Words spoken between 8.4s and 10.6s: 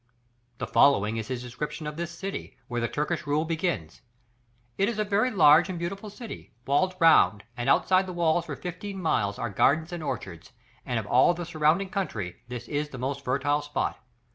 for fifteen miles are gardens and orchards,